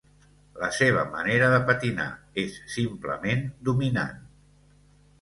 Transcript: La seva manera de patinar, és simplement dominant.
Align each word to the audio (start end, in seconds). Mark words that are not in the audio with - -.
La 0.63 0.69
seva 0.77 1.03
manera 1.17 1.51
de 1.57 1.59
patinar, 1.69 2.09
és 2.47 2.59
simplement 2.79 3.49
dominant. 3.71 4.29